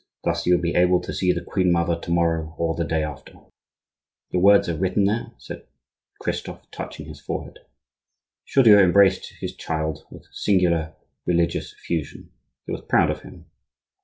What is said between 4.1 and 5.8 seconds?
"Your words are written there," said